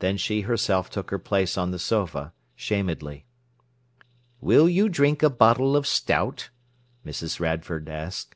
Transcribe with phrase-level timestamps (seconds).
[0.00, 3.24] Then she herself took her place on the sofa, shamedly.
[4.38, 6.50] "Will you drink a bottle of stout?"
[7.06, 7.40] Mrs.
[7.40, 8.34] Radford asked.